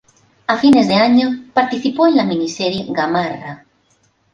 A 0.53 0.57
fines 0.57 0.87
de 0.87 0.95
año, 0.95 1.43
participó 1.53 2.07
en 2.07 2.15
la 2.17 2.23
miniserie 2.23 2.87
"Gamarra". 2.89 3.67